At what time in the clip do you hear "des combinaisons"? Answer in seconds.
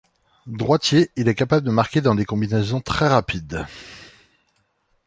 2.15-2.81